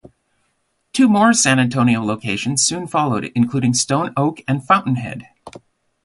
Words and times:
Two 0.93 1.07
more 1.07 1.31
San 1.31 1.59
Antonio 1.59 2.01
locations 2.03 2.63
soon 2.63 2.87
followed, 2.87 3.31
including 3.35 3.75
Stone 3.75 4.13
Oak 4.17 4.41
and 4.47 4.65
Fountainhead. 4.65 5.27